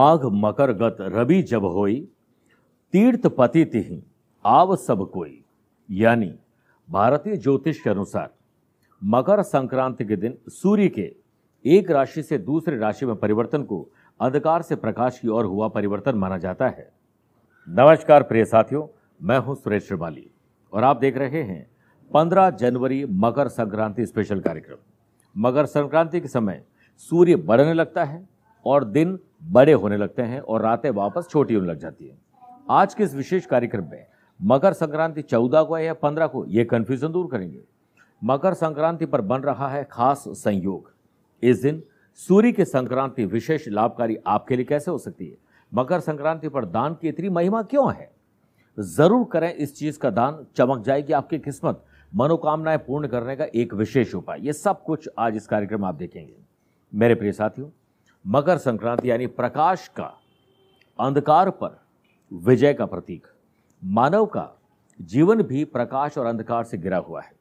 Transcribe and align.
माघ 0.00 0.20
मकर 0.24 0.72
गत 0.72 0.96
रवि 1.00 1.42
जब 1.42 1.64
होई, 1.64 2.08
तीर्थ 2.92 3.26
पति 3.26 3.64
तिहि 3.64 4.02
आव 4.44 4.76
सब 4.76 5.10
कोई। 5.10 5.44
यानी 5.90 6.32
भारतीय 6.88 7.36
ज्योतिष 7.36 7.80
के 7.80 7.90
अनुसार, 7.90 8.30
मकर 9.02 9.42
संक्रांति 9.42 10.04
के 10.04 10.16
दिन 10.16 10.38
सूर्य 10.48 10.88
के 10.88 11.12
एक 11.64 11.90
राशि 11.90 12.22
से 12.22 12.38
दूसरे 12.38 12.78
राशि 12.78 13.06
में 13.06 13.14
परिवर्तन 13.16 13.62
को 13.62 13.80
अंधकार 14.20 14.62
से 14.62 14.76
प्रकाश 14.76 15.18
की 15.18 15.28
ओर 15.28 15.44
हुआ 15.44 15.68
परिवर्तन 15.68 16.14
माना 16.14 16.38
जाता 16.38 16.68
है। 16.68 16.90
नमस्कार 17.68 18.22
प्रिय 18.22 18.44
साथियों, 18.44 18.86
मैं 19.22 19.38
हूँ 19.38 19.54
सुरेश 19.54 19.86
श्रिवाली 19.86 20.30
और 20.72 20.84
आप 20.84 20.96
देख 20.96 21.16
रहे 21.16 21.42
हैं 21.42 21.66
15 22.10 22.50
जनवरी 22.50 23.04
मकर 23.04 23.48
संक्रांति 23.48 24.06
स्पेशल 24.06 24.40
कार्यक्रम। 24.40 24.76
मकर 25.36 25.66
संक्रांति 25.66 26.20
के 26.20 26.28
समय 26.28 26.64
सूर्य 26.96 27.36
बढ़ने 27.36 27.74
लगता 27.74 28.04
है 28.04 28.28
और 28.66 28.84
दिन 28.84 29.18
बड़े 29.44 29.72
होने 29.72 29.96
लगते 29.96 30.22
हैं 30.22 30.40
और 30.40 30.62
रातें 30.62 30.90
वापस 30.90 31.28
छोटी 31.30 31.54
होने 31.54 31.68
लग 31.68 31.78
जाती 31.78 32.08
हैं। 32.08 32.18
आज 32.70 32.94
के 32.94 33.04
इस 33.04 33.14
विशेष 33.14 33.46
कार्यक्रम 33.46 33.84
में 33.90 34.06
मकर 34.42 34.72
संक्रांति 34.72 35.22
चौदह 35.22 35.62
को 35.62 35.74
है 35.74 35.84
या 35.84 35.94
पंद्रह 35.94 36.26
को, 36.26 36.44
ये 36.46 36.64
कन्फ्यूज़न 36.64 37.12
दूर 37.12 37.28
करेंगे। 37.30 37.60
मकर 38.24 38.54
संक्रांति 38.54 39.06
पर 39.06 39.20
बन 39.20 39.40
रहा 39.40 39.68
है 39.68 39.88
खास 39.92 40.24
संयोग। 40.28 40.92
इस 41.42 41.62
दिन 41.62 41.82
सूर्य 42.14 42.52
की 42.52 42.64
संक्रांति 42.64 43.24
विशेष 43.24 43.68
लाभकारी 43.68 44.16
आपके 44.26 44.56
लिए 44.56 44.64
कैसे 44.64 44.90
हो 44.90 44.98
सकती 44.98 45.28
है? 45.28 45.36
मकर 45.74 46.00
संक्रांति 46.00 46.48
पर 46.48 46.64
दान 46.64 46.94
की 46.94 47.08
इतनी 47.08 47.28
महिमा 47.28 47.62
क्यों 47.62 47.92
है? 47.94 48.10
ज़रूर 48.78 49.24
करें 49.32 49.54
इस 49.54 49.76
चीज़ 49.76 49.98
का 49.98 50.10
दान, 50.10 50.46
चमक 50.56 50.84
जाएगी 50.84 51.12
आपकी 51.12 51.38
किस्मत। 51.38 51.84
मनोकामनाएँ 52.14 52.78
पूर्ण 52.78 53.08
करने 53.08 53.36
का 53.36 53.44
एक 53.44 53.74
विशेष 53.74 54.14
उपाय। 54.14 54.40
ये 54.40 54.52
सब 54.52 54.82
कुछ 54.82 55.08
आज 55.18 55.36
इस 55.36 55.46
कार्यक्रम 55.46 55.80
में 55.80 55.88
आप 55.88 55.94
देखेंगे। 55.94 56.34
मेरे 56.92 57.14
प्रिय 57.14 57.32
साथियों 57.32 57.68
मकर 58.26 58.58
संक्रांति 58.58 59.10
यानी 59.10 59.26
प्रकाश 59.26 59.88
का 59.88 60.20
अंधकार 61.00 61.50
पर 61.50 61.80
विजय 62.32 62.74
का 62.74 62.86
प्रतीक। 62.86 63.26
मानव 63.84 64.26
का 64.26 64.60
जीवन 65.00 65.42
भी 65.42 65.64
प्रकाश 65.64 66.18
और 66.18 66.26
अंधकार 66.26 66.64
से 66.64 66.78
गिरा 66.78 66.98
हुआ 66.98 67.20
है। 67.20 67.32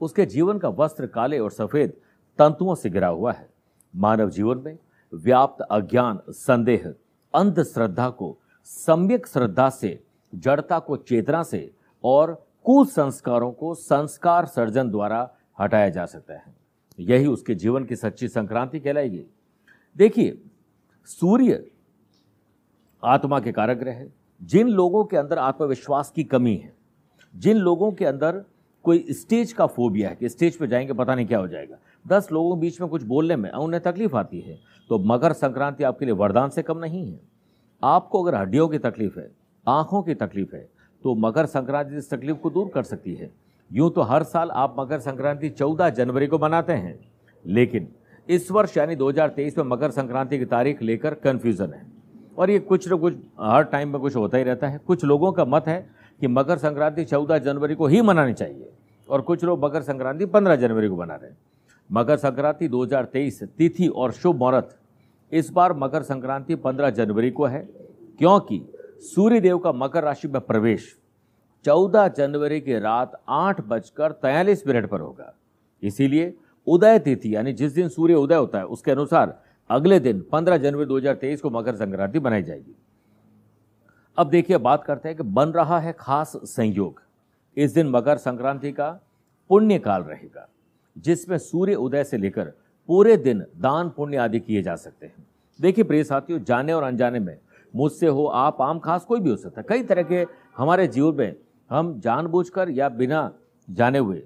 उसके 0.00 0.26
जीवन 0.26 0.58
का 0.58 0.68
वस्त्र 0.68 1.06
काले 1.06 1.38
और 1.38 1.50
सफ़ेद 1.50 1.92
तंतुओं 2.38 2.74
से 2.74 2.90
गिरा 2.90 3.08
हुआ 3.08 3.32
है। 3.32 3.48
मानव 3.96 4.30
जीवन 4.30 4.58
में 4.58 4.78
व्याप्त 5.14 5.62
अज्ञान, 5.62 6.20
संदेह, 6.30 6.94
अंधश्रद्धा 7.34 8.10
को 8.10 8.38
सम्यक 8.64 9.26
श्रद्धा 9.26 9.70
से, 9.70 10.04
जड़ता 10.34 10.78
को 10.78 10.96
चेतना 10.96 11.42
से 11.42 11.74
और 12.04 12.46
कुसंस्कारों 12.64 13.52
को 13.52 13.74
संस्कार 13.74 14.46
सर्जन 14.46 14.90
द्वारा 14.90 15.34
हटाया 15.60 15.88
जा 15.88 16.06
सकता 16.06 16.34
है। 16.34 16.54
यही 17.00 17.26
उसके 17.26 17.54
जीवन 17.54 17.84
की 17.84 17.96
सच्ची 17.96 18.28
संक्रांति 18.28 18.80
कहलाएगी। 18.80 19.26
देखिए, 19.96 20.38
सूर्य 21.08 21.64
आत्मा 23.02 23.40
के 23.40 23.52
कारक 23.52 23.78
ग्रह 23.78 23.92
है। 23.92 24.12
जिन 24.40 24.68
लोगों 24.68 25.04
के 25.04 25.16
अंदर 25.16 25.38
आत्मविश्वास 25.38 26.10
की 26.10 26.24
कमी 26.24 26.54
है, 26.56 26.72
जिन 27.34 27.56
लोगों 27.56 27.90
के 27.92 28.04
अंदर 28.04 28.44
कोई 28.84 29.04
स्टेज 29.10 29.52
का 29.52 29.66
फोबिया 29.66 30.08
है 30.08 30.16
कि 30.16 30.28
स्टेज 30.28 30.56
पे 30.58 30.66
जाएँगे, 30.66 30.92
पता 30.92 31.14
नहीं 31.14 31.26
क्या 31.26 31.38
हो 31.38 31.48
जाएगा। 31.48 31.78
दस 32.06 32.28
लोगों 32.32 32.54
के 32.56 32.60
बीच 32.60 32.80
में 32.80 32.88
कुछ 32.90 33.02
बोलने 33.04 33.36
में 33.36 33.50
उन्हें 33.50 33.82
तकलीफ़ 33.82 34.16
आती 34.16 34.40
है 34.40 34.58
तो 34.90 34.98
मकर 34.98 35.32
संक्रांति 35.32 35.84
आपके 35.84 36.04
लिए 36.04 36.14
वरदान 36.14 36.50
से 36.50 36.62
कम 36.62 36.78
नहीं 36.78 37.06
है। 37.12 37.20
आपको 37.82 38.22
अगर 38.22 38.34
हड्डियों 38.34 38.68
की 38.68 38.78
तकलीफ़ 38.78 39.18
है, 39.18 39.30
आँखों 39.66 40.02
की 40.02 40.14
तकलीफ़ 40.14 40.54
है 40.56 40.68
तो 41.04 41.14
मकर 41.16 41.46
संक्रांति 41.46 41.96
इस 41.96 42.10
तकलीफ़ 42.10 42.36
को 42.36 42.50
दूर 42.50 42.70
कर 42.74 42.82
सकती 42.84 43.14
है। 43.14 43.30
यूँ 43.70 43.90
तो 43.90 44.02
हर 44.02 44.22
साल 44.22 44.50
आप 44.50 44.76
मकर 44.78 45.00
संक्रांति 45.00 45.48
चौदह 45.50 45.90
जनवरी 45.90 46.26
को 46.26 46.38
मनाते 46.38 46.72
हैं, 46.74 46.98
लेकिन 47.44 47.88
इस 48.28 48.50
वर्ष 48.50 48.76
यानी 48.76 48.96
2023 48.96 49.58
में 49.58 49.64
मकर 49.64 49.90
संक्रांति 49.90 50.38
की 50.38 50.44
तारीख 50.44 50.82
लेकर 50.82 51.14
कन्फ्यूज़न 51.14 51.72
है। 51.72 51.86
और 52.38 52.50
ये 52.50 52.58
कुछ 52.58 52.92
न 52.92 52.96
कुछ, 52.96 53.14
हर 53.40 53.62
टाइम 53.62 53.88
में 53.88 54.00
कुछ 54.00 54.16
होता 54.16 54.38
ही 54.38 54.44
रहता 54.44 54.68
है। 54.68 54.78
कुछ 54.78 55.04
लोगों 55.04 55.32
का 55.32 55.44
मत 55.44 55.64
है 55.66 55.90
कि 56.20 56.26
मकर 56.26 56.58
संक्रांति 56.58 57.04
चौदह 57.04 57.38
जनवरी 57.38 57.74
को 57.74 57.86
ही 57.86 58.00
मनानी 58.00 58.32
चाहिए 58.32 58.70
और 59.08 59.20
कुछ 59.20 59.44
लोग 59.44 59.64
मकर 59.64 59.82
संक्रांति 59.82 60.26
पंद्रह 60.26 60.56
जनवरी 60.56 60.88
को 60.88 60.96
मना 60.96 61.14
रहे 61.14 61.30
हैं। 61.30 61.38
मकर 61.92 62.16
संक्रांति 62.16 62.68
2023 62.68 63.42
तिथि 63.42 63.86
और 63.86 64.12
शुभ 64.12 64.36
मुहूर्त, 64.36 64.78
इस 65.32 65.50
बार 65.50 65.72
मकर 65.72 66.02
संक्रांति 66.02 66.54
15 66.54 66.90
जनवरी 66.90 67.30
को 67.30 67.44
है, 67.44 67.68
क्योंकि 68.18 68.62
सूर्य 69.00 69.40
देव 69.40 69.58
का 69.58 69.72
मकर 69.72 70.04
राशि 70.04 70.28
में 70.28 70.40
प्रवेश 70.40 70.98
14 71.64 72.08
जनवरी 72.08 72.60
की 72.60 72.78
रात 72.78 73.22
आठ 73.28 73.60
बजकर 73.60 74.12
तैयलीस 74.12 74.66
मिनट 74.66 74.86
पर 74.86 75.00
होगा। 75.00 75.34
इसीलिए 75.82 76.34
उदय 76.68 76.98
तिथि, 76.98 77.36
यानी 77.36 77.52
जिस 77.52 77.72
दिन 77.72 77.88
सूर्य 77.88 78.14
उदय 78.14 78.34
होता 78.34 78.58
है, 78.58 78.64
उसके 78.64 78.90
अनुसार 78.90 79.42
अगले 79.70 80.00
दिन 80.00 80.24
15 80.32 80.56
जनवरी 80.56 80.86
2023 80.86 81.40
को 81.40 81.50
मकर 81.50 81.74
संक्रांति 81.74 82.18
बनाई 82.18 82.42
जाएगी। 82.42 82.76
अब 84.16 84.30
देखिए, 84.30 84.58
बात 84.58 84.84
करते 84.84 85.08
हैं 85.08 85.16
कि 85.16 85.22
बन 85.22 85.48
रहा 85.48 85.78
है 85.78 85.96
खास 85.98 86.32
संयोग। 86.44 87.02
इस 87.56 87.74
दिन 87.74 87.88
मकर 87.88 88.16
संक्रांति 88.16 88.72
का 88.72 89.00
पुण्य 89.48 89.78
काल 89.78 90.02
रहेगा, 90.02 90.48
जिसमें 90.98 91.38
सूर्य 91.38 91.74
उदय 91.74 92.04
से 92.04 92.16
लेकर 92.16 92.52
पूरे 92.86 93.16
दिन 93.16 93.44
दान 93.56 93.88
पुण्य 93.88 94.16
आदि 94.16 94.40
किए 94.40 94.62
जा 94.62 94.76
सकते 94.76 95.06
हैं। 95.06 95.26
देखिए, 95.60 95.84
प्रिय 95.84 96.04
साथियों, 96.04 96.38
जाने 96.38 96.72
और 96.72 96.82
अनजाने 96.82 97.18
में 97.18 97.38
मुझसे 97.76 98.06
हो, 98.06 98.26
आप, 98.26 98.60
आम, 98.60 98.78
खास 98.78 99.04
कोई 99.04 99.20
भी 99.20 99.30
हो 99.30 99.36
सकता 99.36 99.60
है। 99.60 99.66
कई 99.68 99.82
तरह 99.82 100.02
के 100.02 100.26
हमारे 100.56 100.86
जीवन 100.86 101.14
में 101.14 101.36
हम 101.70 102.00
जानबूझकर 102.00 102.70
या 102.70 102.88
बिना 102.88 103.32
जाने 103.70 103.98
हुए 103.98 104.22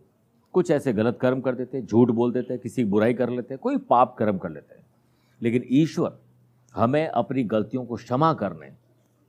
कुछ 0.52 0.70
ऐसे 0.70 0.92
गलत 0.92 1.18
कर्म 1.20 1.40
कर 1.40 1.54
देते 1.54 1.78
हैं 1.78 1.86
झूठ 1.86 2.10
बोल 2.10 2.32
देते 2.32 2.52
हैं 2.54 2.62
किसी 2.62 2.84
की 2.84 2.90
बुराई 2.90 3.14
कर 3.14 3.30
लेते 3.30 3.54
हैं 3.54 3.58
कोई 3.62 3.76
पाप 3.76 4.14
कर्म 4.18 4.38
कर 4.38 4.50
लेते। 4.50 4.74
हैं 4.74 4.86
लेकिन 5.42 5.62
ईश्वर 5.70 6.18
हमें 6.74 7.06
अपनी 7.06 7.44
गलतियों 7.44 7.84
को 7.84 7.96
क्षमा 7.96 8.34
करने, 8.34 8.70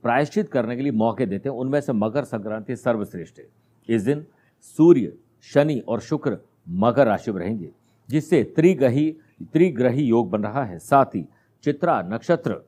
प्रायश्चित 0.02 0.48
करने 0.48 0.76
के 0.76 0.82
लिए 0.82 0.92
मौके 0.92 1.26
देते 1.26 1.48
हैं। 1.48 1.56
उनमें 1.56 1.80
से 1.80 1.92
मकर 1.92 2.24
संक्रांति 2.24 2.76
सर्वश्रेष्ठ 2.76 3.38
है। 3.38 3.48
इस 3.88 4.02
दिन 4.02 4.26
सूर्य, 4.60 5.12
शनि 5.42 5.78
और 5.78 6.00
शुक्र 6.00 6.38
मकर 6.68 7.06
राशि 7.06 7.32
में 7.32 7.40
रहेंगे, 7.40 7.70
जिससे 8.10 8.42
त्रिग्रही 8.44 9.16
त्रिग्रही 9.42 10.02
योग 10.02 10.30
बन 10.30 10.42
रहा 10.42 10.64
है। 10.64 10.78
साथ 10.78 11.04
ही 11.04 11.26
चित्रा 11.64 12.02
नक्षत्र 12.02 12.60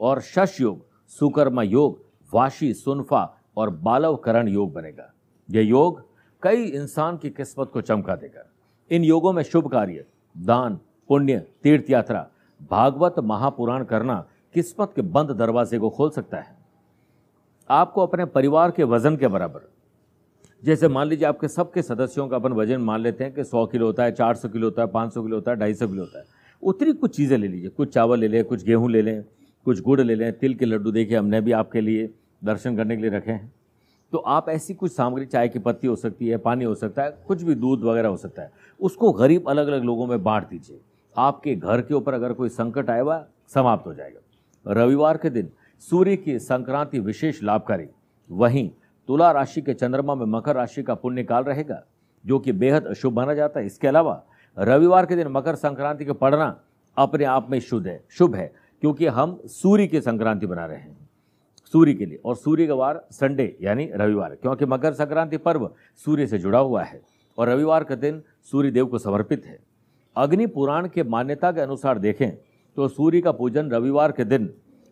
और 0.00 0.20
शश 0.20 0.60
योग, 0.60 0.86
सुकर्मा 1.08 1.62
योग, 1.62 2.04
वाशी, 2.34 2.74
सुनफा 2.74 3.40
और 3.56 3.70
बालवकरण 3.70 4.48
योग 4.48 4.72
बनेगा। 4.72 5.12
यह 5.50 5.62
योग 5.62 6.05
कई 6.46 6.62
इंसान 6.62 7.16
की 7.16 7.30
किस्मत 7.30 7.70
को 7.72 7.80
चमका 7.80 8.16
देगा। 8.16 8.46
इन 8.90 9.04
योगों 9.04 9.32
में 9.32 9.42
शुभ 9.42 9.70
कार्य, 9.70 10.04
दान, 10.36 10.78
पुण्य, 11.08 11.46
तीर्थ 11.62 11.90
यात्रा, 11.90 12.28
भागवत 12.70 13.14
महापुराण 13.18 13.84
करना 13.84 14.28
किस्मत 14.54 14.92
के 14.96 15.02
बंद 15.02 15.30
दरवाजे 15.30 15.78
को 15.78 15.90
खोल 15.90 16.10
सकता 16.10 16.36
है। 16.36 16.56
आपको 17.70 18.06
अपने 18.06 18.24
परिवार 18.24 18.70
के 18.70 18.84
वज़न 18.84 19.16
के 19.16 19.28
बराबर। 19.28 19.60
जैसे 20.64 20.88
मान 20.88 21.06
लीजिए 21.06 21.28
आपके 21.28 21.48
सबके 21.48 21.82
सदस्यों 21.82 22.28
का 22.28 22.36
अपन 22.36 22.52
वज़न 22.52 22.80
मान 22.80 23.00
लेते 23.00 23.24
हैं 23.24 23.34
कि 23.34 23.44
सौ 23.44 23.66
किलो 23.66 23.86
होता 23.86 24.04
है, 24.04 24.12
चार 24.12 24.34
सौ 24.34 24.48
किलो 24.48 24.66
होता 24.66 24.82
है, 24.82 24.88
पाँच 24.88 25.14
सौ 25.14 25.22
किलो 25.22 25.36
होता 25.36 25.50
है, 25.50 25.56
ढाई 25.56 25.74
सौ 25.74 25.88
किलो 25.88 26.02
होता 26.02 26.18
है। 26.18 26.24
उतनी 26.62 26.92
कुछ 26.92 27.16
चीज़ें 27.16 27.38
ले 27.38 27.48
लीजिए। 27.48 27.68
कुछ 27.68 27.94
चावल 27.94 28.18
ले 28.18 28.28
लें, 28.28 28.44
कुछ 28.44 28.64
गेहूँ 28.64 28.90
ले 28.90 29.02
लें, 29.02 29.24
कुछ 29.64 29.82
गुड़ 29.82 30.00
ले 30.00 30.14
लें, 30.14 30.32
तिल 30.32 30.54
के 30.54 30.64
लड्डू 30.64 30.90
देखिए 30.90 31.16
हमने 31.16 31.40
भी 31.40 31.52
आपके 31.52 31.80
लिए, 31.80 32.10
दर्शन 32.44 32.76
करने 32.76 32.96
के 32.96 33.02
लिए 33.02 33.10
रखे 33.10 33.30
हैं। 33.30 33.52
तो 34.12 34.18
आप 34.18 34.48
ऐसी 34.48 34.74
कुछ 34.74 34.92
सामग्री, 34.92 35.26
चाय 35.26 35.48
की 35.48 35.58
पत्ती 35.58 35.86
हो 35.86 35.96
सकती 35.96 36.28
है, 36.28 36.36
पानी 36.36 36.64
हो 36.64 36.74
सकता 36.74 37.02
है, 37.02 37.10
कुछ 37.26 37.42
भी 37.42 37.54
दूध 37.54 37.82
वगैरह 37.82 38.08
हो 38.08 38.16
सकता 38.16 38.42
है, 38.42 38.52
उसको 38.80 39.12
गरीब 39.12 39.48
अलग 39.48 39.66
अलग 39.66 39.82
लोगों 39.82 40.06
में 40.06 40.22
बांट 40.22 40.48
दीजिए। 40.48 40.80
आपके 41.16 41.54
घर 41.54 41.80
के 41.80 41.94
ऊपर 41.94 42.14
अगर 42.14 42.32
कोई 42.32 42.48
संकट 42.48 42.90
आए 42.90 43.00
हुआ, 43.00 43.24
समाप्त 43.48 43.86
हो 43.86 43.94
जाएगा। 43.94 44.72
रविवार 44.72 45.16
के 45.16 45.30
दिन 45.30 45.50
सूर्य 45.82 46.16
की 46.16 46.38
संक्रांति 46.38 47.00
विशेष 47.00 47.42
लाभकारी। 47.42 47.86
वहीं 48.30 48.70
तुला 49.08 49.30
राशि 49.32 49.62
के 49.62 49.74
चंद्रमा 49.74 50.14
में 50.14 50.26
मकर 50.26 50.56
राशि 50.56 50.82
का 50.82 50.94
पुण्य 50.94 51.24
काल 51.24 51.44
रहेगा, 51.44 51.82
जो 52.24 52.38
कि 52.38 52.52
बेहद 52.52 52.86
अशुभ 52.86 53.12
माना 53.12 53.34
जाता 53.34 53.60
है। 53.60 53.66
इसके 53.66 53.88
अलावा 53.88 54.22
रविवार 54.56 55.06
के 55.06 55.16
दिन 55.16 55.28
मकर 55.28 55.54
संक्रांति 55.54 56.04
को 56.04 56.14
पढ़ना 56.14 56.60
अपने 56.96 57.24
आप 57.24 57.50
में 57.50 57.58
शुद्ध 57.60 57.86
है, 57.86 58.04
शुभ 58.10 58.34
है, 58.34 58.52
क्योंकि 58.80 59.06
हम 59.06 59.40
सूर्य 59.46 59.86
की 59.86 60.00
संक्रांति 60.00 60.46
बना 60.46 60.66
रहे 60.66 60.78
हैं। 60.78 61.05
सूर्य 61.76 61.94
के 61.94 62.06
लिए। 62.06 62.20
और 62.24 62.36
सूर्य 62.36 62.66
का 62.66 62.74
वार 62.74 63.00
संडे 63.12 63.56
यानी 63.62 63.88
रविवार 63.94 64.34
क्योंकि 64.34 64.66
मकर 64.66 64.92
संक्रांति 64.92 65.36
पर्व 65.36 65.68
सूर्य 66.04 66.26
से 66.26 66.38
जुड़ा 66.38 66.58
हुआ 66.58 66.82
है। 66.82 67.00
और 67.38 67.48
रविवार 67.48 67.84
का 67.84 67.94
दिन 67.94 68.22
सूर्य 68.52 68.70
देव 68.70 68.86
को 68.86 68.98
समर्पित 68.98 69.44
है। 69.46 69.58
अग्नि 70.16 70.46
पुराण 70.46 70.88
के 70.88 71.02
मान्यता 71.04 71.50
के 71.52 71.60
अनुसार 71.60 71.98
देखें 71.98 72.30
तो 72.76 72.88
सूर्य 72.88 73.20
का 73.20 73.32
पूजन 73.32 73.70
रविवार 73.70 74.12
के 74.12 74.24
दिन 74.24 74.48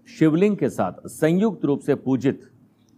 शिवलिंग 0.09 0.57
के 0.57 0.69
साथ 0.69 1.07
संयुक्त 1.09 1.65
रूप 1.65 1.81
से 1.81 1.95
पूजित 1.95 2.43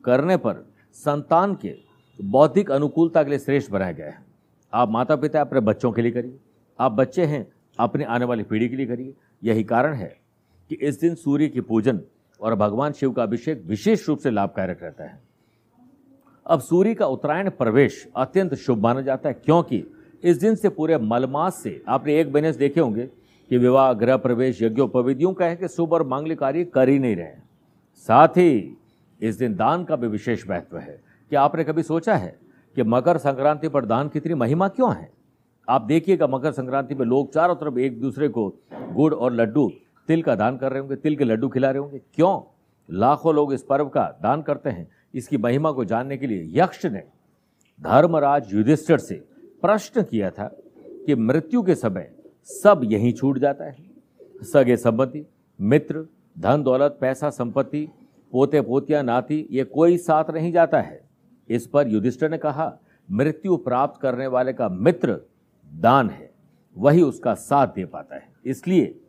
करने 0.05 0.37
पर 0.37 0.65
संतान 0.97 1.55
के 1.55 1.75
बौद्धिक 2.19 2.71
अनुकूलता 2.71 3.23
के 3.23 3.31
लिए 3.31 3.39
श्रेष्ठ 3.39 3.71
बनाया 3.71 3.93
गया 3.93 4.07
है। 4.07 4.25
आप 4.73 4.91
माता 4.91 5.17
पिता 5.17 5.41
अपने 5.41 5.61
बच्चों 5.61 5.93
के 5.93 6.03
लिए 6.03 6.13
करिए। 6.13 6.39
आप 6.79 6.93
बच्चे 6.93 7.25
हैं, 7.25 7.47
अपने 7.79 8.05
आने 8.05 8.25
वाली 8.25 8.43
पीढ़ी 8.43 8.69
के 8.69 8.77
लिए 8.77 8.87
करिए। 8.87 9.15
यही 9.45 9.65
कारण 9.65 9.95
है 9.95 10.17
कि 10.71 10.75
इस 10.75 11.01
दिन 11.01 11.15
सूर्य 11.15 11.49
की 11.49 11.61
पूजन 11.61 12.01
और 12.41 12.55
भगवान 12.55 12.93
शिव 12.93 13.13
का 13.13 13.23
अभिषेक 13.23 13.63
विशेष 13.67 14.09
रूप 14.09 14.19
से 14.19 14.31
लाभकारक 14.31 14.83
रहता 14.83 15.05
है। 15.05 15.21
अब 16.47 16.61
सूर्य 16.61 16.95
का 16.95 17.07
उत्तरायण 17.07 17.51
प्रवेश 17.51 18.07
अत्यंत 18.17 18.55
शुभ 18.55 18.83
माना 18.83 19.01
जाता 19.01 19.29
है, 19.29 19.35
क्योंकि 19.35 19.85
इस 20.23 20.37
दिन 20.37 20.55
से 20.55 20.69
पूरे 20.69 20.99
मलमास 20.99 21.63
से, 21.63 21.83
आपने 21.89 22.21
एक 22.21 22.33
महीने 22.33 22.53
से 22.53 22.59
देखे 22.59 22.81
होंगे 22.81 23.07
कि 23.51 23.59
विवाह, 23.59 23.93
गृह 23.93 24.17
प्रवेश 24.17 24.63
यज्ञोपविधियों 24.63 25.33
का 25.35 25.47
है 25.47 25.57
कि 25.57 25.69
शुभ 25.69 25.93
और 25.93 26.07
मांगलिक 26.07 26.39
कार्य 26.39 26.65
कर 26.65 26.89
ही 26.89 26.99
नहीं 26.99 27.17
रहे 27.17 27.35
साथ 28.09 28.29
ही 28.29 28.77
इस 29.21 29.37
दिन 29.37 29.55
दान 29.57 29.85
का 29.85 29.97
भी 29.97 30.07
विशेष 30.07 30.49
महत्व 30.51 30.79
है। 30.79 31.01
क्या 31.31 31.43
आपने 31.43 31.65
कभी 31.65 31.83
सोचा 31.83 32.15
है 32.15 32.37
कि 32.77 32.83
मकर 32.83 33.19
संक्रांति 33.19 33.69
पर 33.69 33.85
दान 33.85 34.09
कितनी 34.09 34.35
महिमा 34.35 34.69
क्यों 34.69 34.95
है? 34.95 35.09
आप 35.69 35.83
देखिएगा 35.83 36.27
मकर 36.27 36.53
संक्रांति 36.53 36.95
में 36.95 37.05
लोग 37.07 37.33
चारों 37.33 37.55
तरफ़ 37.55 37.79
एक 37.79 38.01
दूसरे 38.01 38.29
को 38.29 38.49
गुड़ 38.93 39.15
और 39.15 39.33
लड्डू 39.33 39.71
तिल 40.09 40.23
का 40.23 40.35
दान 40.35 40.57
कर 40.57 40.71
रहे 40.73 40.81
होंगे, 40.81 40.97
तिल 40.97 41.17
के 41.17 41.25
लड्डू 41.25 41.49
खिला 41.49 41.71
रहे 41.71 41.79
होंगे। 41.79 42.01
क्यों? 42.15 42.41
लाखों 42.91 43.35
लोग 43.35 43.53
इस 43.53 43.63
पर्व 43.63 43.89
का 43.89 44.05
दान 44.23 44.43
करते 44.43 44.71
हैं। 44.71 44.89
इसकी 45.15 45.37
महिमा 45.37 45.71
को 45.73 45.85
जानने 45.85 46.17
के 46.17 46.27
लिए 46.27 46.63
यक्ष 46.63 46.85
ने 46.87 47.03
धर्मराज 47.81 48.55
युधिष्ठिर 48.55 48.99
से 48.99 49.15
प्रश्न 49.63 50.03
किया 50.03 50.31
था 50.31 50.47
कि 51.07 51.15
मृत्यु 51.15 51.63
के 51.63 51.75
समय 51.75 52.11
सब 52.45 52.81
यहीं 52.85 53.13
छूट 53.13 53.39
जाता 53.39 53.65
है। 53.65 53.77
सगे 54.43 54.77
संपत्ति 54.77 55.25
मित्र, 55.61 56.07
धन, 56.39 56.63
दौलत, 56.63 56.99
पैसा, 57.01 57.31
संपत्ति, 57.31 57.89
पोते, 58.33 58.61
पोतिया, 58.61 59.03
नाती, 59.03 59.47
ये 59.51 59.65
कोई 59.65 59.97
साथ 59.99 60.31
नहीं 60.31 60.53
जाता 60.53 60.81
है। 60.81 61.01
इस 61.49 61.67
पर 61.67 61.89
युधिष्ठिर 61.89 62.31
ने 62.31 62.39
कहा, 62.39 62.73
मृत्यु 63.11 63.57
प्राप्त 63.57 64.01
करने 64.01 64.27
वाले 64.27 64.53
का 64.53 64.69
मित्र 64.69 65.21
दान 65.73 66.11
है, 66.11 66.31
वही 66.77 67.03
उसका 67.03 67.35
साथ 67.35 67.67
दे 67.67 67.85
पाता 67.85 68.17
है। 68.17 68.29
इसलिए 68.45 69.01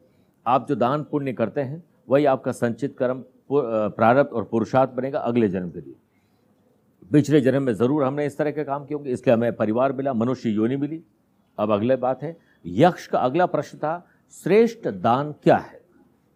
आप 0.47 0.67
जो 0.67 0.75
दान 0.75 1.03
पुण्य 1.03 1.33
करते 1.33 1.61
हैं, 1.61 1.83
वही 2.09 2.25
आपका 2.25 2.51
संचित 2.53 2.95
कर्म 2.97 3.23
प्रारब्ध 3.51 4.29
और 4.29 4.43
पुरुषार्थ 4.43 4.91
बनेगा 4.91 5.19
अगले 5.21 5.47
जन्म 5.49 5.69
के 5.69 5.79
लिए। 5.79 5.95
पिछले 7.11 7.41
जन्म 7.41 7.63
में 7.63 7.73
ज़रूर 7.73 8.03
हमने 8.03 8.25
इस 8.25 8.37
तरह 8.37 8.51
के 8.51 8.63
काम 8.63 8.85
किए 8.85 8.95
होंगे, 8.95 9.11
इसलिए 9.11 9.33
हमें 9.33 9.55
परिवार 9.55 9.93
मिला, 9.93 10.13
मनुष्य 10.13 10.49
योनि 10.49 10.75
मिली। 10.77 11.01
अब 11.57 11.71
अगले 11.71 11.95
बात 11.97 12.23
है, 12.23 12.35
यक्ष 12.65 13.07
का 13.07 13.19
अगला 13.19 13.45
प्रश्न 13.47 13.77
था, 13.77 14.07
श्रेष्ठ 14.33 14.87
दान 14.87 15.31
क्या 15.33 15.57
है? 15.57 15.79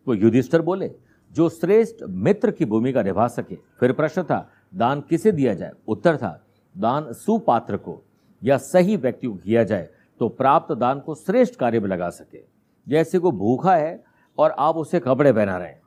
तो 0.07 0.13
युधिष्ठर 0.13 0.61
बोले, 0.61 0.91
जो 1.31 1.49
श्रेष्ठ 1.51 2.03
मित्र 2.03 2.51
की 2.51 2.65
भूमिका 2.65 3.03
निभा 3.03 3.27
सके। 3.29 3.55
फिर 3.79 3.91
प्रश्न 3.93 4.23
था, 4.23 4.47
दान 4.73 5.01
किसे 5.01 5.31
दिया 5.31 5.53
जाए? 5.53 5.71
उत्तर 5.87 6.17
था, 6.17 6.39
दान 6.75 7.11
सुपात्र 7.15 7.77
को, 7.77 8.01
या 8.41 8.57
सही 8.59 8.95
व्यक्ति 8.97 9.27
को 9.27 9.33
किया 9.35 9.63
जाए 9.63 9.89
तो 10.19 10.27
प्राप्त 10.29 10.71
दान 10.73 10.99
को 10.99 11.15
श्रेष्ठ 11.15 11.55
कार्य 11.55 11.79
में 11.79 11.87
लगा 11.89 12.09
सके। 12.11 12.39
जैसे 12.91 13.19
को 13.19 13.31
भूखा 13.31 13.75
है 13.75 14.03
और 14.37 14.51
आप 14.51 14.75
उसे 14.75 14.99
कपड़े 14.99 15.33
पहना 15.33 15.57
रहे 15.57 15.67
हैं। 15.67 15.81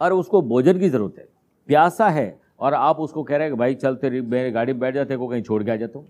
और 0.00 0.12
उसको 0.12 0.42
भोजन 0.42 0.78
की 0.78 0.88
ज़रूरत 0.88 1.18
है। 1.18 1.28
प्यासा 1.68 2.08
है 2.08 2.38
और 2.60 2.74
आप 2.74 3.00
उसको 3.00 3.22
कह 3.22 3.36
रहे 3.36 3.46
हैं 3.46 3.54
कि 3.54 3.58
भाई 3.58 3.74
चलते 3.74 4.10
मेरे 4.10 4.50
गाड़ी 4.50 4.72
में 4.72 4.80
बैठ 4.80 4.94
जाते 4.94 5.16
को 5.16 5.28
कहीं 5.28 5.42
छोड़ 5.42 5.62
के 5.64 5.70
आ 5.70 5.76
जाता 5.76 5.98
हूँ। 5.98 6.06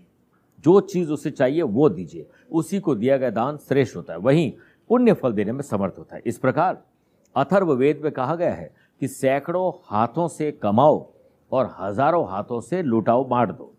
जो 0.65 0.79
चीज़ 0.81 1.11
उसे 1.11 1.31
चाहिए 1.31 1.61
वो 1.61 1.89
दीजिए। 1.89 2.27
उसी 2.51 2.79
को 2.79 2.95
दिया 2.95 3.17
गया 3.17 3.29
दान 3.29 3.57
श्रेष्ठ 3.57 3.95
होता 3.95 4.13
है। 4.13 4.19
वहीं 4.19 4.51
पुण्य 4.89 5.13
फल 5.13 5.33
देने 5.33 5.51
में 5.51 5.61
समर्थ 5.61 5.93
होता 5.97 6.15
है। 6.15 6.21
इस 6.25 6.37
प्रकार 6.37 6.83
अथर्व 7.35 7.73
वेद 7.73 8.01
में 8.03 8.11
कहा 8.11 8.35
गया 8.35 8.53
है 8.53 8.71
कि 9.01 9.07
सैकड़ों 9.07 9.71
हाथों 9.85 10.27
से 10.27 10.51
कमाओ 10.51 11.05
और 11.51 11.75
हज़ारों 11.79 12.27
हाथों 12.29 12.61
से 12.61 12.81
लुटाओ, 12.83 13.23
बांट 13.23 13.51
दो। 13.51 13.73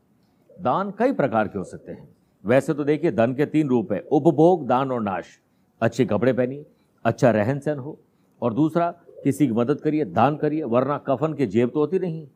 दान 0.61 0.93
कई 0.99 1.13
प्रकार 1.13 1.49
के 1.49 1.59
हो 1.59 1.65
सकते 1.65 1.93
हैं। 1.93 2.09
वैसे 2.45 2.75
तो 2.75 2.85
देखिए, 2.85 3.11
धन 3.11 3.35
के 3.35 3.47
तीन 3.47 3.69
रूप 3.69 3.93
है। 3.93 4.01
उपभोग, 4.01 4.67
दान 4.67 4.93
और 4.93 5.03
नाश। 5.03 5.39
अच्छे 5.81 6.05
कपड़े 6.05 6.33
पहनिए 6.33 6.65
अच्छा 7.05 7.31
रहन 7.31 7.59
सहन 7.61 7.79
हो। 7.79 7.99
और 8.43 8.55
दूसरा, 8.55 8.91
किसी 9.25 9.47
की 9.47 9.53
मदद 9.53 9.81
करिए, 9.81 10.05
दान 10.07 10.37
करिए, 10.37 10.63
वरना 10.65 10.99
कफन 11.07 11.35
के 11.35 11.47
जेब 11.47 11.71
तो 11.71 11.81
होती 11.81 11.99
नहीं। 11.99 12.27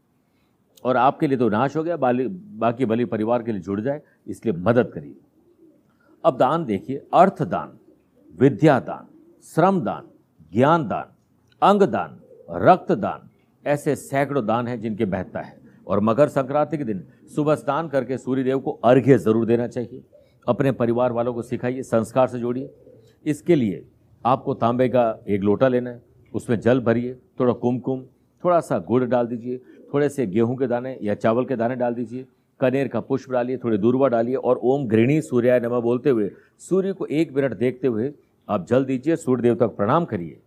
और 0.85 0.97
आपके 0.97 1.27
लिए 1.27 1.39
तो 1.39 1.49
नाश 1.49 1.77
हो 1.77 1.83
गया 1.85 1.97
बाकी 1.97 2.85
भली 2.85 3.05
परिवार 3.07 3.43
के 3.43 3.53
लिए 3.53 3.61
जुड़ 3.61 3.81
जाए, 3.81 4.01
इसलिए 4.27 4.55
मदद 4.59 4.91
करिए। 4.91 5.15
अब 6.25 6.37
दान 6.37 6.65
देखिए 6.65 6.97
अर्थ 6.97 7.33
अर्थदान, 7.33 7.79
विद्यादान 8.35 9.07
श्रम 9.47 9.81
दान 9.81 10.09
ज्ञान 10.53 10.87
दान 10.89 11.15
अंग 11.63 11.83
दान 11.83 12.19
रक्तदान, 12.59 13.29
ऐसे 13.65 13.95
सैकड़ों 13.97 14.45
दान 14.47 14.69
हैं 14.69 14.81
जिनके 14.81 15.07
महत्ता 15.07 15.41
है। 15.41 15.59
और 15.87 16.01
मकर 16.01 16.29
संक्रांति 16.29 16.79
के 16.79 16.85
दिन 16.85 17.03
सुबह 17.35 17.55
स्नान 17.55 17.89
करके 17.89 18.19
सूर्यदेव 18.19 18.59
को 18.61 18.71
अर्घ्य 18.85 19.19
ज़रूर 19.19 19.47
देना 19.47 19.67
चाहिए। 19.69 20.03
अपने 20.47 20.73
परिवार 20.73 21.13
वालों 21.13 21.35
को 21.35 21.43
सिखाइए, 21.43 21.83
संस्कार 21.83 22.29
से 22.29 22.39
जोड़िए। 22.39 22.71
इसके 23.27 23.55
लिए 23.55 23.85
आपको 24.25 24.55
तांबे 24.55 24.89
का 24.89 25.23
एक 25.29 25.43
लोटा 25.43 25.69
लेना 25.69 25.91
है, 25.91 26.03
उसमें 26.33 26.59
जल 26.61 26.81
भरिए, 26.81 27.15
थोड़ा 27.41 27.53
कुमकुम, 27.53 28.03
थोड़ा 28.43 28.61
सा 28.61 28.79
गुड़ 28.79 29.05
डाल 29.05 29.27
दीजिए, 29.27 29.59
थोड़े 29.95 30.09
से 30.09 30.27
गेहूँ 30.27 30.57
के 30.57 30.67
दाने 30.67 30.97
या 31.03 31.15
चावल 31.15 31.45
के 31.45 31.57
दाने 31.57 31.77
डाल 31.77 31.95
दीजिए, 31.95 32.27
कनेर 32.61 32.89
का 32.89 33.01
पुष्प 33.01 33.31
डालिए, 33.31 33.57
थोड़े 33.57 33.79
दूरवा 33.79 34.09
डालिए 34.09 34.35
और 34.35 34.61
ओम 34.63 34.87
घृणी 34.87 35.21
सूर्याय 35.23 35.61
नमा 35.61 35.81
बोलते 35.81 36.11
हुए, 36.11 36.31
सूर्य 36.59 36.93
को 36.93 37.07
एक 37.07 37.33
मिनट 37.33 37.55
देखते 37.55 37.87
हुए 37.87 38.13
आप 38.49 38.67
जल 38.67 38.85
दीजिए 38.85 39.17
सूर्य 39.17 39.43
देवता 39.43 39.67
को 39.67 39.75
प्रणाम 39.77 40.05
करिए। 40.05 40.39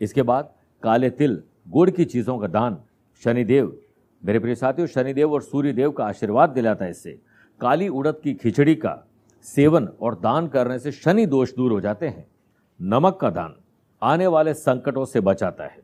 इसके 0.00 0.22
बाद 0.22 0.52
काले 0.82 1.10
तिल, 1.10 1.42
गुड़ 1.68 1.90
की 1.90 2.04
चीज़ों 2.04 2.38
का 2.38 2.46
दान, 2.46 2.76
शनिदेव, 3.22 3.76
मेरे 4.22 4.38
प्रिय 4.38 4.54
साथियों, 4.54 4.86
शनिदेव 4.86 5.32
और 5.32 5.42
सूर्यदेव 5.42 5.90
का 5.90 6.04
आशीर्वाद 6.04 6.50
दिलाता 6.50 6.84
है 6.84 6.90
इससे। 6.90 7.18
काली 7.60 7.88
उड़द 7.88 8.20
की 8.24 8.34
खिचड़ी 8.34 8.74
का 8.74 9.05
सेवन 9.46 9.88
और 10.00 10.14
दान 10.14 10.46
करने 10.46 10.78
से 10.78 10.92
शनि 10.92 11.26
दोष 11.26 11.54
दूर 11.54 11.72
हो 11.72 11.80
जाते 11.80 12.08
हैं। 12.08 12.26
नमक 12.80 13.18
का 13.20 13.30
दान 13.30 13.54
आने 14.02 14.26
वाले 14.26 14.54
संकटों 14.54 15.04
से 15.04 15.20
बचाता 15.20 15.64
है। 15.64 15.82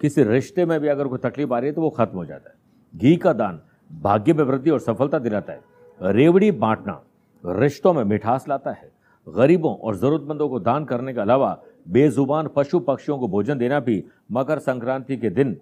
किसी 0.00 0.22
रिश्ते 0.22 0.64
में 0.66 0.78
भी 0.80 0.88
अगर 0.88 1.08
कोई 1.08 1.18
तकलीफ़ 1.20 1.52
आ 1.52 1.58
रही 1.58 1.68
है 1.68 1.74
तो 1.74 1.80
वो 1.80 1.90
खत्म 1.90 2.18
हो 2.18 2.24
जाता 2.24 2.50
है। 2.50 2.56
घी 2.94 3.16
का 3.16 3.32
दान 3.32 3.60
भाग्य 3.90 4.32
में 4.32 4.44
वृद्धि 4.44 4.70
और 4.70 4.80
सफलता 4.80 5.18
दिलाता 5.18 5.52
है। 5.52 5.60
रेवड़ी 6.00 6.50
बांटना 6.50 7.00
रिश्तों 7.44 7.92
में 7.92 8.02
मिठास 8.04 8.48
लाता 8.48 8.70
है। 8.70 8.90
गरीबों 9.26 9.74
और 9.76 9.96
जरूरतमंदों 9.96 10.48
को 10.48 10.60
दान 10.60 10.84
करने 10.84 11.12
के 11.14 11.20
अलावा 11.20 11.58
बेजुबान 11.88 12.48
पशु 12.56 12.80
पक्षियों 12.80 13.18
को 13.18 13.28
भोजन 13.28 13.58
देना 13.58 13.80
भी 13.80 14.02
मकर 14.32 14.58
संक्रांति 14.58 15.16
के 15.16 15.30
दिन 15.30 15.52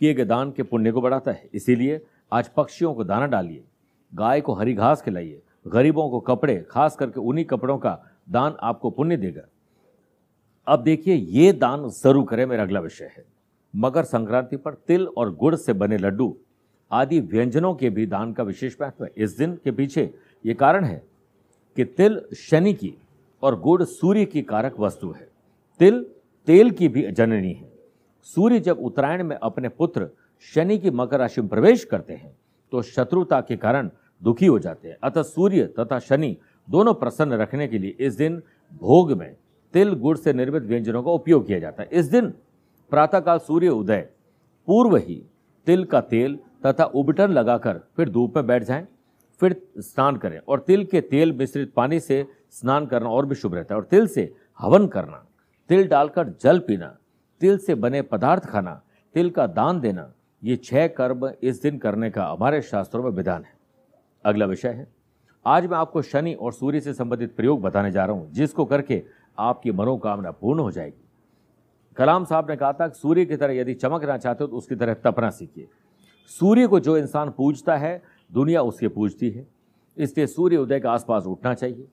किए 0.00 0.14
गए 0.14 0.24
दान 0.24 0.50
के 0.50 0.62
पुण्य 0.62 0.92
को 0.92 1.00
बढ़ाता 1.00 1.30
है। 1.30 1.48
इसीलिए 1.54 2.00
आज 2.32 2.48
पक्षियों 2.48 2.94
को 2.94 3.04
दाना 3.04 3.26
डालिए, 3.26 3.64
गाय 4.12 4.40
को 4.40 4.54
हरी 4.54 4.74
घास 4.74 5.02
खिलाइए 5.02 5.42
गरीबों 5.66 6.08
को 6.10 6.20
कपड़े, 6.20 6.56
खास 6.70 6.96
करके 6.96 7.20
उन्हीं 7.20 7.44
कपड़ों 7.44 7.78
का 7.78 7.98
दान 8.30 8.56
आपको 8.60 8.90
पुण्य 8.90 9.16
देगा। 9.16 9.42
अब 10.66 10.82
देखिए, 10.82 11.14
ये 11.14 11.52
दान 11.52 11.88
ज़रूर 11.90 12.26
करें, 12.26 12.44
मेरा 12.46 12.62
अगला 12.62 12.80
विषय 12.80 13.10
है। 13.16 13.24
मकर 13.74 14.04
संक्रांति 14.04 14.56
पर 14.56 14.74
तिल 14.88 15.06
और 15.08 15.34
गुड़ 15.34 15.54
से 15.56 15.72
बने 15.72 15.98
लड्डू 15.98 16.36
आदि 16.90 17.20
व्यंजनों 17.20 17.74
के 17.74 17.90
भी 17.90 18.06
दान 18.06 18.32
का 18.32 18.42
विशेष 18.42 18.76
महत्व 18.80 19.04
है। 19.04 19.10
इस 19.16 19.36
दिन 19.38 19.54
के 19.64 19.70
पीछे 19.70 20.02
ये 20.44 20.54
कारण 20.54 20.84
है 20.84 21.02
कि 21.76 21.84
तिल 21.86 22.20
शनि 22.38 22.72
की 22.74 22.94
और 23.42 23.58
गुड़ 23.60 23.82
सूर्य 23.82 24.24
की 24.24 24.42
कारक 24.42 24.74
वस्तु 24.80 25.10
है। 25.10 25.28
तिल 25.80 26.04
तेल 26.48 26.70
की 26.70 26.88
भी 26.88 27.10
जननी 27.10 27.52
है। 27.52 27.70
सूर्य 28.26 28.58
जब 28.60 28.78
उत्तरायण 28.80 29.24
में 29.24 29.36
अपने 29.36 29.68
पुत्र 29.70 30.08
शनि 30.44 30.78
की 30.78 30.90
मकर 30.90 31.18
राशि 31.18 31.40
में 31.40 31.48
प्रवेश 31.50 31.84
करते 31.84 32.12
हैं 32.12 32.36
तो 32.72 32.82
शत्रुता 32.82 33.40
के 33.40 33.56
कारण 33.56 33.90
दुखी 34.22 34.46
हो 34.46 34.58
जाते 34.58 34.88
हैं। 34.88 34.96
अतः 35.04 35.22
सूर्य 35.24 35.66
तथा 35.78 35.98
शनि 35.98 36.36
दोनों 36.68 36.94
प्रसन्न 36.94 37.32
रखने 37.34 37.68
के 37.68 37.78
लिए 37.78 37.96
इस 38.00 38.14
दिन 38.14 38.42
भोग 38.72 39.12
में 39.12 39.34
तिल, 39.74 39.92
गुड़ 39.94 40.16
से 40.16 40.32
निर्मित 40.32 40.62
व्यंजनों 40.62 41.02
का 41.02 41.10
उपयोग 41.10 41.46
किया 41.46 41.58
जाता 41.58 41.82
है। 41.82 41.88
इस 41.92 42.06
दिन 42.06 42.28
प्रातःकाल 42.92 43.38
सूर्य 43.38 43.68
उदय, 43.70 44.08
पूर्व 44.68 44.96
ही 44.96 45.22
तिल 45.66 45.84
का 45.84 46.00
तेल 46.02 46.38
तथा 46.66 46.84
उबटन 46.84 47.30
लगाकर 47.30 47.80
फिर 47.96 48.08
धूप 48.08 48.36
में 48.36 48.46
बैठ 48.46 48.64
जाएँ, 48.64 48.86
फिर 49.40 49.56
स्नान 49.78 50.16
करें 50.16 50.38
और 50.38 50.60
तिल 50.60 50.84
के 50.84 51.00
तेल 51.00 51.32
मिश्रित 51.32 51.72
पानी 51.74 52.00
से 52.00 52.26
स्नान 52.50 52.86
करना 52.86 53.10
और 53.10 53.26
भी 53.26 53.34
शुभ 53.34 53.54
रहता 53.54 53.74
है। 53.74 53.80
और 53.80 53.86
तिल 53.86 54.06
से 54.06 54.32
हवन 54.60 54.86
करना, 54.86 55.24
तिल 55.70 55.86
डालकर 55.88 56.28
जल 56.42 56.58
पीना, 56.58 56.96
तिल 57.40 57.58
से 57.58 57.74
बने 57.74 58.02
पदार्थ 58.02 58.44
खाना, 58.44 58.80
तिल 59.14 59.30
का 59.30 59.46
दान 59.48 59.80
देना, 59.80 60.12
ये 60.42 60.56
छह 60.56 60.86
कर्म 60.88 61.30
इस 61.42 61.62
दिन 61.62 61.78
करने 61.78 62.10
का 62.10 62.26
हमारे 62.26 62.60
शास्त्रों 62.62 63.02
में 63.04 63.10
विधान 63.10 63.44
है। 63.44 63.54
अगला 64.24 64.46
विषय 64.46 64.68
है। 64.68 64.86
आज 65.46 65.66
मैं 65.66 65.76
आपको 65.76 66.02
शनि 66.02 66.32
और 66.34 66.52
सूर्य 66.52 66.80
से 66.80 66.92
संबंधित 66.94 67.34
प्रयोग 67.36 67.60
बताने 67.62 67.90
जा 67.90 68.04
रहा 68.04 68.16
हूँ, 68.16 68.30
जिसको 68.30 68.64
करके 68.64 69.02
आपकी 69.40 69.70
मनोकामना 69.72 70.30
पूर्ण 70.30 70.60
हो 70.60 70.70
जाएगी। 70.70 71.00
कलाम 71.96 72.24
साहब 72.24 72.50
ने 72.50 72.56
कहा 72.56 72.72
था 72.72 72.88
कि 72.88 72.98
सूर्य 72.98 73.24
की 73.24 73.36
तरह 73.36 73.54
यदि 73.54 73.74
चमकना 73.74 74.16
चाहते 74.18 74.44
हो 74.44 74.48
तो 74.48 74.56
उसकी 74.56 74.74
तरह 74.74 74.94
तपना 74.96 75.30
सीखिए। 75.30 75.68
सूर्य 76.30 76.66
को 76.66 76.80
जो 76.80 76.96
इंसान 76.98 77.30
पूजता 77.30 77.76
है, 77.76 78.02
दुनिया 78.30 78.62
उसके 78.62 78.88
पूजती 78.88 79.30
है। 79.30 79.46
इसलिए 79.96 80.26
सूर्य 80.26 80.56
उदय 80.56 80.80
के 80.80 80.88
आसपास 80.88 81.26
उठना 81.26 81.54
चाहिए। 81.54 81.88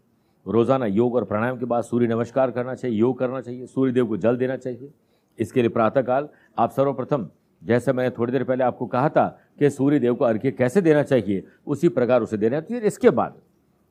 रोज़ाना 0.46 0.86
योग 0.86 1.16
और 1.16 1.24
प्राणायाम 1.24 1.58
के 1.58 1.66
बाद 1.66 1.84
सूर्य 1.84 2.08
नमस्कार 2.08 2.52
करना 2.52 2.76
चाहिए, 2.76 2.98
योग 2.98 3.18
करना 3.20 3.42
चाहिए 3.42 3.66
सूर्य 3.66 3.92
देव 3.92 4.08
को 4.08 4.18
जल 4.18 4.38
देना 4.38 4.56
चाहिए। 4.58 4.92
इसके 5.40 5.62
लिए 5.62 5.70
प्रातःकाल 5.70 6.30
आप 6.58 6.72
सर्वप्रथम 6.72 7.30
जैसे 7.62 7.94
मैंने 7.94 8.10
थोड़ी 8.10 8.32
देर 8.32 8.44
पहले 8.44 8.64
आपको 8.64 8.86
कहा 8.88 9.10
था 9.10 9.28
कि 9.60 9.70
सूर्य 9.70 10.00
देव 10.00 10.16
को 10.16 10.26
अर्घ्य 10.26 10.52
कैसे 10.52 10.82
देना 10.82 11.04
चाहिए, 11.04 11.44
उसी 11.68 11.90
प्रकार 11.90 12.22
उसे 12.22 12.38
देना 12.38 12.62
चाहिए। 12.62 12.84
इसके 12.84 13.10
बाद 13.12 13.36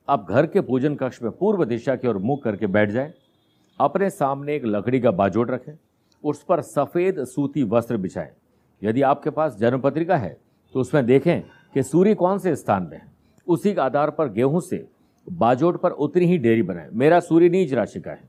आप 0.07 0.27
घर 0.29 0.45
के 0.45 0.61
पूजन 0.61 0.95
कक्ष 0.95 1.21
में 1.23 1.31
पूर्व 1.31 1.63
दिशा 1.65 1.95
की 1.95 2.07
ओर 2.07 2.17
मुख 2.19 2.43
करके 2.43 2.67
बैठ 2.67 2.91
जाएँ, 2.91 3.13
अपने 3.79 4.09
सामने 4.09 4.55
एक 4.55 4.65
लकड़ी 4.65 4.99
का 4.99 5.11
बाजोट 5.13 5.51
रखें, 5.51 5.73
उस 6.23 6.43
पर 6.43 6.61
सफ़ेद 6.63 7.23
सूती 7.25 7.63
वस्त्र 7.65 7.97
बिछाएँ। 7.97 8.31
यदि 8.81 9.01
आपके 9.03 9.29
पास 9.29 9.57
जन्म 9.57 9.79
पत्रिका 9.79 10.17
है 10.17 10.37
तो 10.73 10.79
उसमें 10.79 11.05
देखें 11.05 11.41
कि 11.75 11.83
सूर्य 11.83 12.15
कौन 12.15 12.37
से 12.39 12.55
स्थान 12.55 12.83
में 12.83 12.97
है। 12.97 13.07
उसी 13.47 13.73
के 13.73 13.81
आधार 13.81 14.09
पर 14.11 14.29
गेहूँ 14.29 14.61
से 14.61 14.85
बाजोट 15.27 15.79
पर 15.81 15.91
उतनी 15.91 16.25
ही 16.25 16.37
डेरी 16.37 16.61
बनाएँ। 16.63 16.89
मेरा 16.91 17.19
सूर्य 17.19 17.49
नीच 17.49 17.73
राशि 17.73 17.99
का 17.99 18.11
है। 18.11 18.27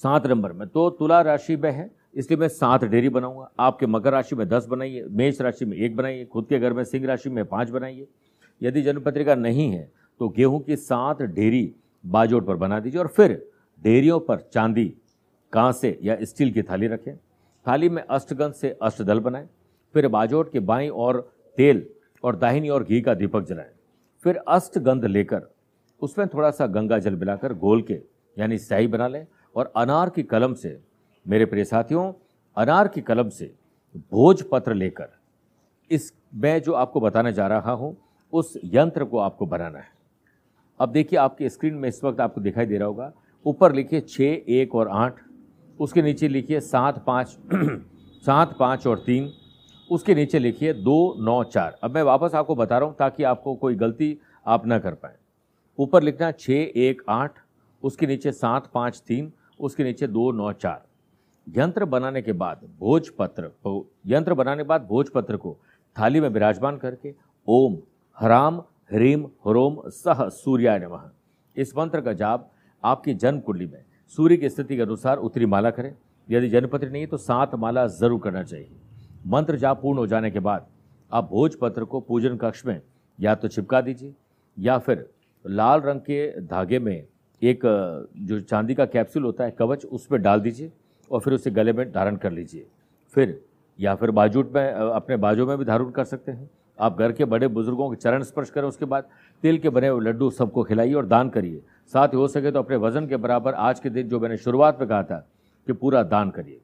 सात 0.00 0.26
नंबर 0.26 0.52
में 0.52 0.66
तो 0.68 0.88
तुला 0.90 1.20
राशि 1.22 1.56
में 1.56 1.70
है 1.70 1.90
इसलिए 2.14 2.38
मैं 2.38 2.48
सात 2.48 2.84
डेयरी 2.84 3.08
बनाऊँगा। 3.08 3.50
आपके 3.60 3.86
मकर 3.86 4.12
राशि 4.12 4.36
में 4.36 4.48
दस 4.48 4.66
बनाइए, 4.66 5.04
मेष 5.04 5.40
राशि 5.40 5.64
में 5.64 5.76
एक 5.76 5.96
बनाइए, 5.96 6.24
खुद 6.24 6.46
के 6.48 6.58
घर 6.58 6.72
में 6.72 6.82
सिंह 6.84 7.06
राशि 7.06 7.30
में 7.30 7.44
पाँच 7.46 7.70
बनाइए। 7.70 8.06
यदि 8.60 8.82
जन्म 8.82 9.00
पत्रिका 9.00 9.34
नहीं 9.34 9.70
है 9.70 9.90
तो 10.20 10.28
गेहूँ 10.28 10.60
की 10.60 10.76
सात 10.76 11.22
डेयरी 11.22 11.74
बाजोट 12.04 12.46
पर 12.46 12.56
बना 12.56 12.78
दीजिए 12.80 13.00
और 13.00 13.08
फिर 13.08 13.32
डेयरियों 13.82 14.18
पर 14.20 14.40
चांदी, 14.52 14.84
कांसे 15.52 15.98
या 16.02 16.16
स्टील 16.22 16.50
की 16.52 16.62
थाली 16.62 16.86
रखें। 16.86 17.16
थाली 17.66 17.88
में 17.88 18.02
अष्टगंध 18.02 18.54
से 18.54 18.76
अष्टदल 18.82 19.20
बनाएँ, 19.20 19.46
फिर 19.94 20.08
बाजोट 20.08 20.52
के 20.52 20.60
बाईं 20.60 20.90
और 20.90 21.20
तेल 21.58 21.86
और 22.24 22.36
दाहिनी 22.36 22.68
और 22.68 22.84
घी 22.84 23.00
का 23.00 23.14
दीपक 23.14 23.44
जलाएँ। 23.44 23.70
फिर 24.24 24.36
अष्टगंध 24.48 25.04
लेकर 25.06 25.48
उसमें 26.02 26.26
थोड़ा 26.28 26.50
सा 26.50 26.66
गंगा 26.68 26.98
जल 26.98 27.14
मिलाकर 27.14 27.52
गोल 27.54 27.82
के, 27.82 28.00
यानी 28.36 28.58
स्याही 28.58 28.86
बना 28.86 29.08
लें 29.08 29.26
और 29.56 29.72
अनार 29.76 30.10
की 30.10 30.22
कलम 30.24 30.54
से 30.54 30.78
मेरे 31.28 31.44
प्रिय 31.44 31.64
साथियों, 31.64 32.12
अनार 32.56 32.88
की 32.88 33.00
कलम 33.00 33.28
से 33.28 33.54
भोजपत्र 34.12 34.74
लेकर 34.74 35.08
इस, 35.90 36.12
मैं 36.34 36.62
जो 36.62 36.72
आपको 36.72 37.00
बताने 37.00 37.32
जा 37.32 37.46
रहा 37.46 37.72
हूँ, 37.72 37.96
उस 38.32 38.58
यंत्र 38.64 39.04
को 39.04 39.18
आपको 39.18 39.46
बनाना 39.46 39.78
है। 39.78 39.88
अब 40.80 40.88
देखिए, 40.88 41.18
आपके 41.18 41.48
स्क्रीन 41.48 41.74
में 41.74 41.88
इस 41.88 42.04
वक्त 42.04 42.20
आपको 42.20 42.40
दिखाई 42.40 42.66
दे 42.66 42.78
रहा 42.78 42.88
होगा, 42.88 43.12
ऊपर 43.46 43.74
लिखिए 43.74 44.00
छः 44.00 44.42
एक 44.48 44.74
और 44.74 44.88
आठ, 44.88 45.14
उसके 45.80 46.02
नीचे 46.02 46.28
लिखिए 46.28 46.60
सात, 46.60 47.04
पाँच 47.06 47.38
सात, 48.26 48.56
पाँच 48.58 48.86
और 48.86 48.98
तीन, 48.98 49.32
उसके 49.90 50.14
नीचे 50.14 50.38
लिखिए 50.38 50.72
दो, 50.72 51.14
नौ, 51.18 51.44
चार। 51.44 51.78
अब 51.82 51.94
मैं 51.94 52.02
वापस 52.02 52.34
आपको 52.34 52.54
बता 52.54 52.78
रहा 52.78 52.88
हूँ, 52.88 52.96
ताकि 52.96 53.22
आपको 53.22 53.54
कोई 53.54 53.74
गलती 53.74 54.18
आप 54.46 54.66
ना 54.66 54.78
कर 54.78 54.94
पाएँ। 54.94 55.16
ऊपर 55.78 56.02
लिखना 56.02 56.30
छः 56.30 56.72
एक, 56.76 57.02
आठ, 57.08 57.32
उसके 57.82 58.06
नीचे 58.06 58.32
सात, 58.32 58.70
पाँच, 58.74 59.02
तीन, 59.06 59.32
उसके 59.60 59.84
नीचे 59.84 60.06
दो, 60.06 60.32
नौ, 60.32 60.52
चार। 60.52 60.87
यंत्र 61.48 61.84
बनाने 61.86 62.22
के 62.22 62.32
बाद 62.34 62.60
भोजपत्र 62.78 63.50
यंत्र 64.06 64.34
बनाने 64.34 64.62
के 64.62 64.68
बाद 64.68 64.82
भोजपत्र 64.86 65.36
को 65.36 65.56
थाली 65.96 66.20
में 66.20 66.28
विराजमान 66.28 66.76
करके 66.76 67.14
ओम, 67.48 67.76
हराम, 68.18 68.56
ह्रीम, 68.92 69.24
ह्रोम, 69.46 69.76
सह, 69.88 70.28
सूर्याय 70.30 70.78
नमः। 70.78 71.10
इस 71.56 71.76
मंत्र 71.76 72.00
का 72.00 72.12
जाप 72.14 72.50
आपकी 72.84 73.14
जन्म 73.14 73.40
कुंडली 73.40 73.66
में 73.66 73.82
सूर्य 74.12 74.36
की 74.36 74.48
स्थिति 74.48 74.76
के 74.76 74.82
अनुसार 74.82 75.16
उत्तरी 75.18 75.46
माला 75.46 75.70
करें। 75.70 75.94
यदि 76.28 76.48
जन्मपत्र 76.48 76.88
नहीं 76.88 77.02
है 77.02 77.08
तो 77.08 77.16
सात 77.18 77.54
माला 77.56 77.86
ज़रूर 77.88 78.20
करना 78.20 78.42
चाहिए। 78.42 78.70
मंत्र 79.26 79.56
जाप 79.56 79.80
पूर्ण 79.82 79.98
हो 79.98 80.06
जाने 80.06 80.30
के 80.30 80.40
बाद 80.40 80.66
आप 81.10 81.28
भोजपत्र 81.30 81.84
को 81.84 82.00
पूजन 82.00 82.36
कक्ष 82.36 82.64
में 82.66 82.80
या 83.18 83.34
तो 83.34 83.48
चिपका 83.48 83.80
दीजिए 83.80 84.12
या 84.56 84.78
फिर 84.78 85.08
लाल 85.44 85.80
रंग 85.80 86.00
के 86.00 86.40
धागे 86.42 86.78
में 86.78 87.06
एक, 87.42 87.60
जो 88.18 88.40
चांदी 88.40 88.74
का 88.74 88.84
कैप्सूल 88.86 89.24
होता 89.24 89.44
है, 89.44 89.50
कवच 89.50 89.84
उस 89.84 90.06
पर 90.06 90.18
डाल 90.18 90.40
दीजिए। 90.40 90.72
और 91.10 91.20
फिर 91.20 91.34
उसे 91.34 91.50
गले 91.50 91.72
में 91.72 91.90
धारण 91.92 92.16
कर 92.16 92.32
लीजिए। 92.32 92.66
फिर, 93.14 93.40
या 93.78 93.94
फिर 93.94 94.10
बाजूट 94.10 94.54
में 94.54 94.72
अपने 94.72 95.16
बाजू 95.16 95.46
में 95.46 95.56
भी 95.58 95.64
धारण 95.64 95.90
कर 95.90 96.04
सकते 96.04 96.32
हैं। 96.32 96.48
आप 96.78 96.98
घर 96.98 97.12
के 97.12 97.24
बड़े 97.24 97.48
बुज़ुर्गों 97.48 97.88
के 97.90 97.96
चरण 97.96 98.22
स्पर्श 98.22 98.50
करें 98.50 98.66
उसके 98.68 98.84
बाद, 98.84 99.04
तिल 99.42 99.58
के 99.58 99.68
बने 99.68 99.88
हुए 99.88 100.04
लड्डू 100.04 100.30
सबको 100.30 100.62
खिलाइए 100.62 100.94
और 100.94 101.06
दान 101.06 101.28
करिए। 101.28 101.62
साथ 101.92 102.08
ही 102.08 102.16
हो 102.16 102.28
सके 102.28 102.50
तो 102.50 102.58
अपने 102.58 102.76
वज़न 102.76 103.06
के 103.06 103.16
बराबर 103.16 103.54
आज 103.54 103.80
के 103.80 103.90
दिन 103.90 104.08
जो 104.08 104.20
मैंने 104.20 104.36
शुरुआत 104.36 104.80
में 104.80 104.88
कहा 104.88 105.02
था 105.02 105.26
कि 105.66 105.72
पूरा 105.72 106.02
दान 106.04 106.30
करिए। 106.30 106.60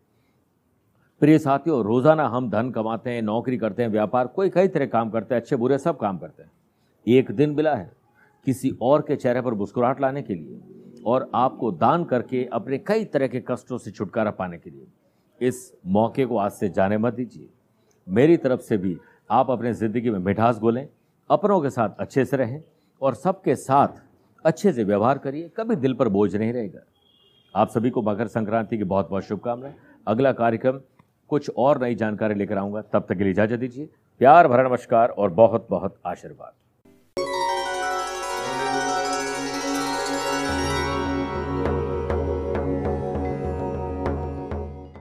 प्रिय 1.21 1.39
साथियों, 1.39 1.83
रोज़ाना 1.85 2.27
हम 2.29 2.51
धन 2.51 2.71
कमाते 2.71 3.11
हैं, 3.11 3.23
नौकरी 3.23 3.57
करते 3.59 3.83
हैं, 3.83 3.91
व्यापार, 3.91 4.27
कोई 4.27 4.51
कई 4.51 4.69
तरह 4.69 4.87
काम 4.87 5.11
करते 5.11 5.35
हैं, 5.35 5.41
अच्छे 5.43 5.57
बुरे 5.57 5.79
सब 5.79 5.99
काम 5.99 6.19
करते 6.19 6.43
हैं। 6.43 6.51
एक 7.07 7.31
दिन 7.33 7.51
मिला 7.51 7.75
है, 7.75 7.91
किसी 8.47 8.77
और 8.83 9.03
के 9.03 9.17
चेहरे 9.17 9.41
पर 9.41 9.55
मुस्कुराहट 9.55 10.01
लाने 10.01 10.23
के 10.23 10.35
लिए। 10.35 10.61
और 11.05 11.31
आपको 11.35 11.71
दान 11.73 12.05
करके 12.05 12.45
अपने 12.53 12.79
कई 12.79 13.05
तरह 13.05 13.27
के 13.27 13.43
कष्टों 13.49 13.79
से 13.79 13.91
छुटकारा 13.91 14.31
पाने 14.31 14.59
के 14.59 14.71
लिए। 14.71 14.87
इस 15.41 15.73
मौके 15.87 16.25
को 16.27 16.37
आज 16.37 16.53
से 16.53 16.69
जाने 16.69 16.99
मत 16.99 17.15
दीजिए। 17.15 17.49
मेरी 18.07 18.37
तरफ़ 18.37 18.61
से 18.61 18.77
भी 18.77 18.97
आप 19.31 19.51
अपने 19.51 19.73
ज़िंदगी 19.75 20.11
में 20.11 20.19
मिठास 20.19 20.59
बोलें 20.59 20.87
अपनों 21.31 21.61
के 21.61 21.71
साथ 21.71 22.01
अच्छे 22.01 22.25
से 22.25 22.37
रहें 22.37 22.63
और 23.03 23.15
सबके 23.15 23.55
साथ 23.57 24.03
अच्छे 24.45 24.73
से 24.73 24.85
व्यवहार 24.85 25.19
करिए। 25.19 25.51
कभी 25.57 25.77
दिल 25.77 25.95
पर 25.95 26.09
बोझ 26.09 26.35
नहीं 26.37 26.53
रहेगा। 26.53 26.81
आप 27.55 27.69
सभी 27.69 27.91
को 27.91 28.03
मकर 28.03 28.27
संक्रांति 28.29 28.79
की 28.79 28.85
बहुत 28.85 29.11
बहुत 29.11 29.25
शुभकामनाएँ। 29.25 29.75
अगला 30.07 30.33
कार्यक्रम 30.33 30.81
कुछ 31.31 31.51
और 31.51 31.83
नई 31.83 31.95
जानकारी 31.95 32.35
लेकर 32.35 32.59
आऊँगा। 32.59 32.81
तब 32.83 33.07
तक 33.09 33.17
के 33.19 33.25
लिए 33.25 33.33
इजाज़त 33.33 33.59
दीजिए। 33.61 33.89
प्यार 34.21 34.49
भरा 34.49 34.69
नमस्कार 34.69 35.09
और 35.09 35.31
बहुत 35.33 35.67
बहुत 35.71 35.97
आशीर्वाद। 36.07 36.53